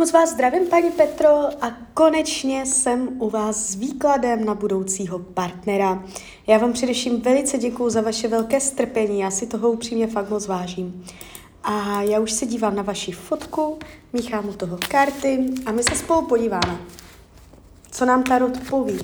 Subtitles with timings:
[0.00, 1.28] moc vás zdravím, paní Petro,
[1.64, 6.04] a konečně jsem u vás s výkladem na budoucího partnera.
[6.46, 10.46] Já vám především velice děkuji za vaše velké strpení, já si toho upřímně fakt moc
[10.46, 11.04] vážím.
[11.64, 13.78] A já už se dívám na vaši fotku,
[14.12, 16.78] míchám u toho karty a my se spolu podíváme,
[17.90, 18.98] co nám Tarot poví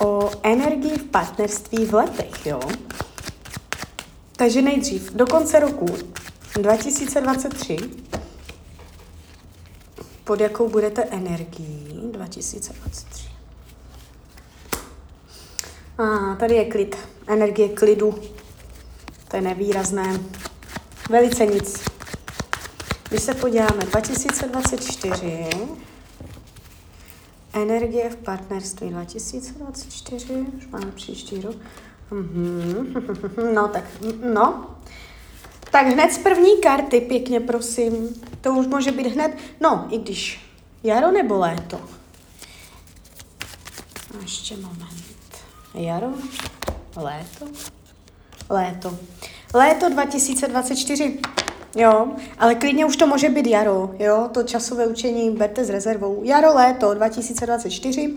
[0.00, 2.60] o energii v partnerství v letech, jo?
[4.36, 5.86] Takže nejdřív, do konce roku
[6.54, 7.76] 2023
[10.28, 13.28] pod jakou budete energií 2023.
[15.98, 16.96] A tady je klid,
[17.26, 18.14] energie klidu.
[19.28, 20.20] To je nevýrazné.
[21.10, 21.84] Velice nic.
[23.08, 25.48] Když se podíváme, 2024,
[27.52, 31.56] energie v partnerství 2024, už máme příští rok.
[32.10, 32.94] Mhm.
[33.54, 33.84] No tak,
[34.32, 34.76] no,
[35.70, 38.22] tak hned z první karty, pěkně prosím.
[38.40, 40.40] To už může být hned, no, i když
[40.82, 41.80] jaro nebo léto.
[44.18, 45.04] A ještě moment.
[45.74, 46.08] Jaro,
[46.96, 47.46] léto,
[48.50, 48.98] léto.
[49.54, 51.18] Léto 2024.
[51.76, 56.20] Jo, ale klidně už to může být jaro, jo, to časové učení berte s rezervou.
[56.24, 58.14] Jaro, léto 2024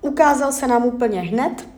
[0.00, 1.68] ukázal se nám úplně hned,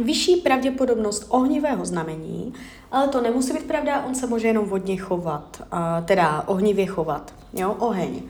[0.00, 2.52] vyšší pravděpodobnost ohnivého znamení,
[2.92, 7.34] ale to nemusí být pravda, on se může jenom vodně chovat, uh, teda ohnivě chovat,
[7.52, 8.22] jo, oheň.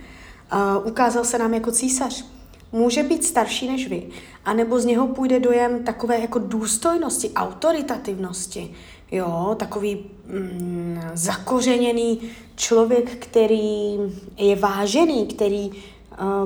[0.53, 2.25] Uh, ukázal se nám jako císař.
[2.73, 4.09] Může být starší než vy,
[4.45, 8.75] anebo z něho půjde dojem takové jako důstojnosti, autoritativnosti,
[9.13, 12.21] jo, takový mm, zakořeněný
[12.57, 13.99] člověk, který
[14.37, 15.77] je vážený, který uh,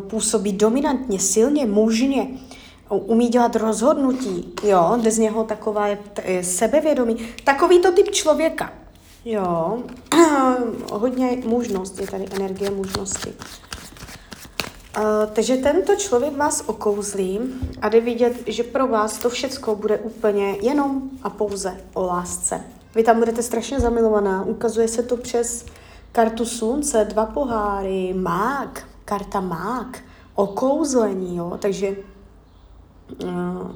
[0.00, 2.28] působí dominantně, silně, mužně,
[2.98, 7.16] umí dělat rozhodnutí, jo, jde z něho taková je, je sebevědomí.
[7.44, 8.72] Takový to typ člověka,
[9.24, 9.82] jo,
[10.92, 13.32] hodně mužnost, je tady energie mužnosti.
[14.98, 17.40] Uh, takže tento člověk vás okouzlí
[17.82, 22.60] a jde vidět, že pro vás to všecko bude úplně jenom a pouze o lásce.
[22.94, 25.64] Vy tam budete strašně zamilovaná, ukazuje se to přes
[26.12, 29.98] kartu slunce, dva poháry, mák, karta mák,
[30.34, 31.96] okouzlení, jo, takže
[33.24, 33.70] Uh,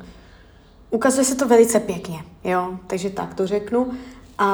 [0.90, 3.90] ukazuje se to velice pěkně, jo, takže tak to řeknu.
[4.38, 4.48] A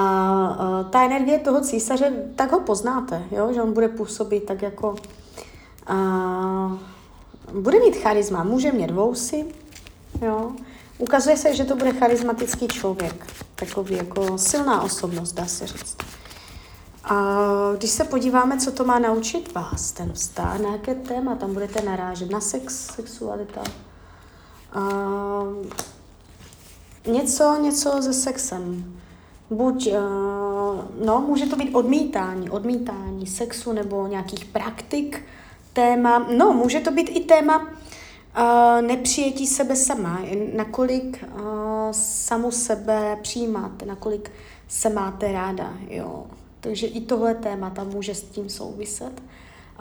[0.50, 4.96] uh, ta energie toho císaře, tak ho poznáte, jo, že on bude působit tak jako...
[5.90, 6.72] Uh,
[7.60, 9.44] bude mít charisma, může mít vousy,
[10.22, 10.52] jo.
[10.98, 15.96] Ukazuje se, že to bude charismatický člověk, takový jako silná osobnost, dá se říct.
[17.04, 17.16] A
[17.76, 21.82] když se podíváme, co to má naučit vás, ten vztah, na jaké téma tam budete
[21.82, 23.62] narážet, na sex, sexualita,
[24.76, 25.66] Uh,
[27.12, 28.94] něco, něco se sexem.
[29.50, 29.94] Buď, uh,
[31.04, 35.24] no, může to být odmítání, odmítání sexu nebo nějakých praktik,
[35.72, 40.20] téma, no, může to být i téma uh, nepřijetí sebe sama,
[40.56, 41.42] nakolik uh,
[41.92, 44.30] samu sebe přijímáte, nakolik
[44.68, 46.26] se máte ráda, jo.
[46.60, 49.12] Takže i tohle téma tam může s tím souviset.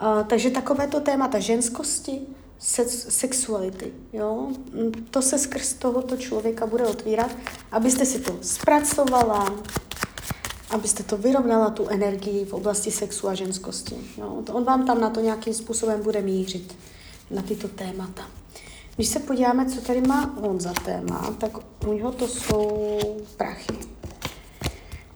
[0.02, 2.20] Uh, takže takovéto témata ženskosti,
[2.62, 3.92] sexuality.
[4.12, 4.48] Jo?
[5.10, 7.36] To se skrz tohoto člověka bude otvírat,
[7.72, 9.54] abyste si to zpracovala,
[10.70, 13.94] abyste to vyrovnala, tu energii v oblasti sexu a ženskosti.
[14.18, 14.42] Jo?
[14.52, 16.76] On vám tam na to nějakým způsobem bude mířit,
[17.30, 18.22] na tyto témata.
[18.96, 21.50] Když se podíváme, co tady má on za téma, tak
[21.86, 22.98] u něho to jsou
[23.36, 23.78] prachy.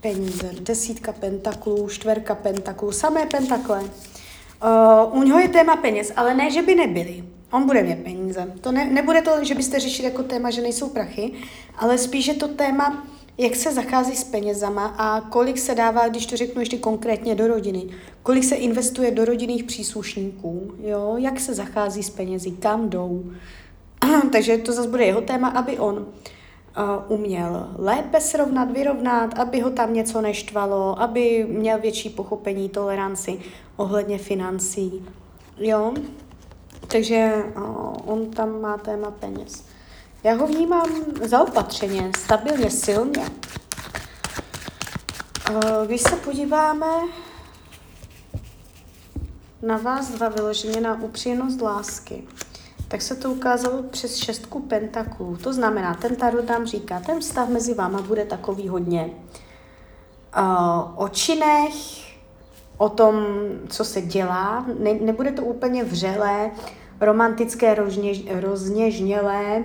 [0.00, 3.82] Peníze, desítka pentaklů, čtverka pentaklů, samé pentakle.
[3.82, 7.35] Uh, u něho je téma peněz, ale ne, že by nebyly.
[7.56, 8.52] On bude mít peníze.
[8.60, 11.32] To ne, nebude to, že byste řešili jako téma, že nejsou prachy,
[11.76, 13.06] ale spíš je to téma,
[13.38, 17.46] jak se zachází s penězama a kolik se dává, když to řeknu ještě konkrétně, do
[17.46, 17.86] rodiny.
[18.22, 21.14] Kolik se investuje do rodinných příslušníků, jo?
[21.18, 23.24] jak se zachází s penězi, kam jdou.
[24.32, 26.04] Takže to zase bude jeho téma, aby on uh,
[27.08, 33.38] uměl lépe srovnat, vyrovnat, aby ho tam něco neštvalo, aby měl větší pochopení, toleranci
[33.76, 35.04] ohledně financí.
[35.58, 35.94] Jo?
[36.88, 37.44] Takže
[38.04, 39.64] on tam má téma peněz.
[40.24, 40.86] Já ho vnímám
[41.22, 43.26] zaopatřeně, stabilně, silně.
[45.86, 46.86] Když se podíváme
[49.62, 52.24] na vás dva vyloženě na upřímnost lásky,
[52.88, 55.36] tak se to ukázalo přes šestku pentaklů.
[55.36, 59.10] To znamená, ten tarot nám říká, ten vztah mezi váma bude takový hodně
[60.38, 61.74] uh, o činech,
[62.78, 63.26] o tom,
[63.68, 64.66] co se dělá.
[64.78, 66.50] Ne, nebude to úplně vřelé,
[67.00, 69.64] romantické, rozně, rozněžnělé.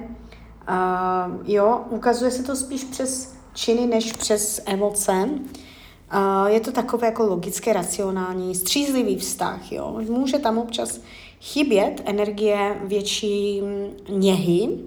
[0.69, 5.11] Uh, jo, ukazuje se to spíš přes činy než přes emoce.
[5.21, 10.01] Uh, je to takové jako logické, racionální, střízlivý vztah, jo.
[10.09, 10.99] Může tam občas
[11.41, 13.61] chybět energie větší
[14.09, 14.79] něhy,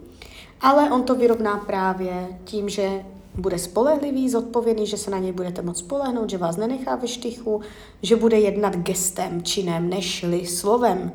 [0.61, 3.05] ale on to vyrovná právě tím, že
[3.35, 7.61] bude spolehlivý, zodpovědný, že se na něj budete moc spolehnout, že vás nenechá ve štychu,
[8.03, 11.13] že bude jednat gestem, činem, nežli slovem.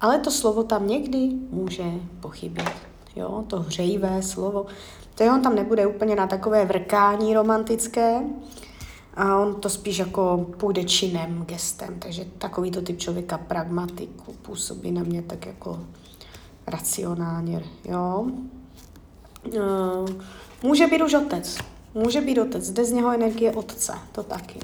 [0.00, 1.84] Ale to slovo tam někdy může
[2.20, 2.74] pochybět.
[3.16, 4.66] Jo, to hřejivé slovo.
[5.14, 8.22] To on tam nebude úplně na takové vrkání romantické,
[9.16, 11.96] a on to spíš jako půjde činem, gestem.
[11.98, 15.80] Takže takový to typ člověka pragmatiku působí na mě tak jako
[16.66, 18.26] racionálně, jo.
[20.64, 21.58] Může být už otec.
[21.94, 22.64] Může být otec.
[22.64, 23.92] Zde z něho energie otce.
[24.12, 24.58] To taky.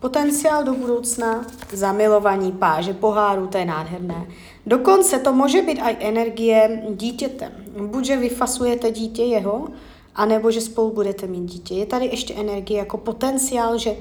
[0.00, 4.26] Potenciál do budoucna, zamilovaní páže poháru, to je nádherné.
[4.66, 7.52] Dokonce to může být i energie dítěte.
[7.86, 9.68] Buď, že vyfasujete dítě jeho,
[10.14, 11.74] anebo že spolu budete mít dítě.
[11.74, 13.96] Je tady ještě energie jako potenciál, že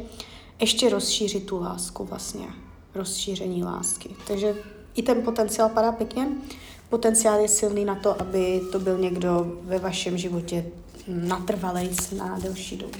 [0.59, 2.47] ještě rozšířit tu lásku vlastně.
[2.95, 4.09] Rozšíření lásky.
[4.27, 4.55] Takže
[4.95, 6.27] i ten potenciál padá pěkně.
[6.89, 10.65] Potenciál je silný na to, aby to byl někdo ve vašem životě
[11.07, 12.99] natrvalejc na delší dobu.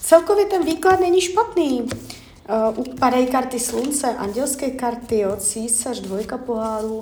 [0.00, 1.82] Celkově ten výklad není špatný.
[1.82, 7.00] Uh, padají karty slunce, andělské karty, jo, císař, dvojka pohárů.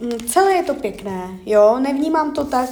[0.00, 2.70] Mm, celé je to pěkné, jo, nevnímám to tak,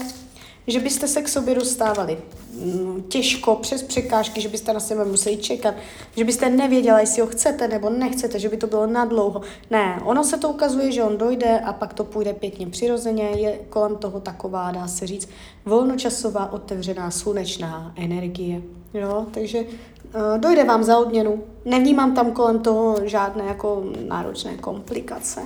[0.67, 2.19] že byste se k sobě dostávali
[2.53, 5.75] mm, těžko přes překážky, že byste na sebe museli čekat,
[6.17, 9.41] že byste nevěděla, jestli ho chcete nebo nechcete, že by to bylo nadlouho.
[9.71, 13.59] Ne, ono se to ukazuje, že on dojde a pak to půjde pěkně přirozeně, je
[13.69, 15.29] kolem toho taková, dá se říct,
[15.65, 18.63] volnočasová, otevřená, slunečná energie.
[18.95, 21.45] Jo, takže uh, dojde vám za odměnu.
[21.65, 25.43] Nevnímám tam kolem toho žádné jako náročné komplikace.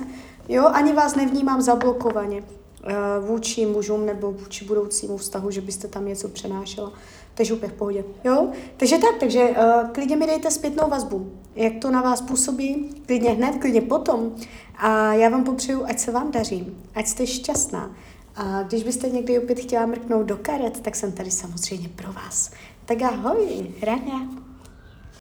[0.49, 2.43] Jo, ani vás nevnímám zablokovaně.
[2.83, 6.93] Eh, vůči mužům nebo vůči budoucímu vztahu, že byste tam něco přenášela.
[7.33, 8.03] Takže úplně v pohodě.
[8.23, 8.49] Jo?
[8.77, 11.31] Takže tak, takže uh, klidně mi dejte zpětnou vazbu.
[11.55, 12.89] Jak to na vás působí?
[13.05, 14.35] Klidně hned, klidně potom.
[14.77, 17.95] A já vám popřeju, ať se vám daří, ať jste šťastná.
[18.35, 22.51] A když byste někdy opět chtěla mrknout do karet, tak jsem tady samozřejmě pro vás.
[22.85, 24.50] Tak ahoj, Rania.